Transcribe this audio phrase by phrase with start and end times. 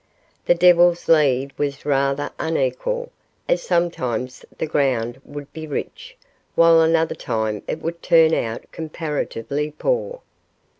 [0.47, 3.11] The Devil's Lead was rather unequal,
[3.47, 6.17] as sometimes the ground would be rich,
[6.55, 10.21] while another time it would turn out comparatively poor.